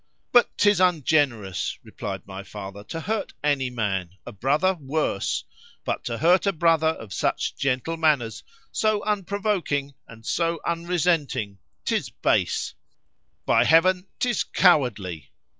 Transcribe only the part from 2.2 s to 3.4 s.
my father, to hurt